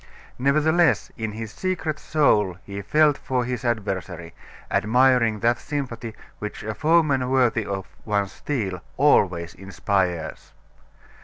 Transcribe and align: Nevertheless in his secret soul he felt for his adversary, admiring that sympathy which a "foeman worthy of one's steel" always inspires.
Nevertheless 0.39 1.11
in 1.15 1.33
his 1.33 1.51
secret 1.51 1.99
soul 1.99 2.57
he 2.63 2.81
felt 2.81 3.19
for 3.19 3.45
his 3.45 3.63
adversary, 3.63 4.33
admiring 4.71 5.41
that 5.41 5.59
sympathy 5.59 6.15
which 6.39 6.63
a 6.63 6.73
"foeman 6.73 7.29
worthy 7.29 7.67
of 7.67 7.85
one's 8.03 8.31
steel" 8.31 8.81
always 8.97 9.53
inspires. 9.53 10.53